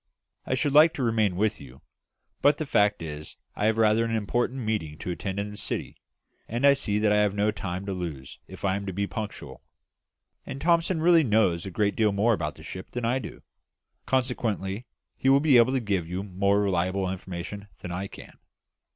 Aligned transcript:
I 0.47 0.55
should 0.55 0.73
like 0.73 0.95
to 0.95 1.03
remain 1.03 1.35
with 1.35 1.61
you; 1.61 1.81
but 2.41 2.57
the 2.57 2.65
fact 2.65 3.03
is 3.03 3.35
that 3.55 3.61
I 3.61 3.65
have 3.67 3.77
rather 3.77 4.03
an 4.03 4.09
important 4.15 4.61
meeting 4.61 4.97
to 4.97 5.11
attend 5.11 5.39
in 5.39 5.51
the 5.51 5.57
City; 5.57 5.95
and 6.47 6.65
I 6.65 6.73
see 6.73 6.97
that 6.97 7.11
I 7.11 7.17
have 7.21 7.35
no 7.35 7.51
time 7.51 7.85
to 7.85 7.93
lose 7.93 8.39
if 8.47 8.65
I 8.65 8.75
am 8.75 8.87
to 8.87 8.93
be 8.93 9.05
punctual. 9.05 9.61
And 10.43 10.59
Thomson 10.59 11.03
really 11.03 11.23
knows 11.23 11.67
a 11.67 11.69
great 11.69 11.95
deal 11.95 12.11
more 12.11 12.33
about 12.33 12.55
the 12.55 12.63
ship 12.63 12.89
than 12.89 13.05
I 13.05 13.19
do; 13.19 13.43
consequently 14.07 14.87
he 15.17 15.29
will 15.29 15.39
be 15.39 15.57
able 15.59 15.73
to 15.73 15.79
give 15.79 16.07
you 16.09 16.23
more 16.23 16.59
reliable 16.63 17.07
information 17.11 17.67
than 17.81 17.91
I 17.91 18.07
can." 18.07 18.39